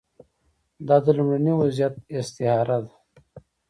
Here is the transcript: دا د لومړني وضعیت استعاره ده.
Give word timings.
دا 0.87 0.95
د 1.05 1.07
لومړني 1.17 1.53
وضعیت 1.61 1.93
استعاره 2.17 2.77
ده. 2.85 2.93